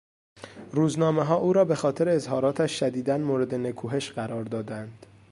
روزنامهها 0.71 1.35
او 1.35 1.53
را 1.53 1.65
به 1.65 1.75
خاطر 1.75 2.09
اظهاراتش 2.09 2.79
شدیدا 2.79 3.17
مورد 3.17 3.55
نکوهش 3.55 4.11
قرار 4.11 4.43
دادند. 4.43 5.05